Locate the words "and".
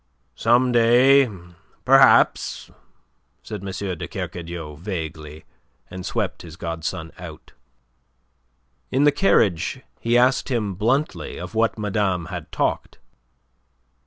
5.91-6.03